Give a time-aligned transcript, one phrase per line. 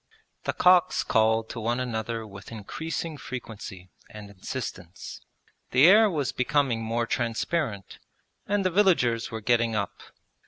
[0.45, 5.21] The cocks called to one another with increasing frequency and insistence.
[5.69, 7.99] The air was becoming more transparent,
[8.47, 10.01] and the villagers were getting up.